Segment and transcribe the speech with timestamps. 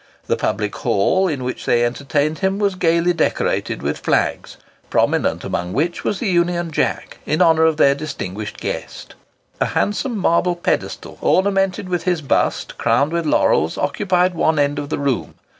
[0.25, 4.57] The Public Hall, in which they entertained him, was gaily decorated with flags,
[4.89, 9.13] prominent amongst which was the Union Jack, in honour of their distinguished guest.
[9.59, 14.89] A handsome marble pedestal, ornamented with his bust crowned with laurels, occupied one end of
[14.89, 15.35] the room.